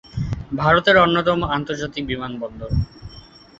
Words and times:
ভারতের 0.55 0.95
অন্যতম 0.97 1.39
আন্তর্জাতিক 1.47 2.03
বিমানবন্দর। 2.05 2.71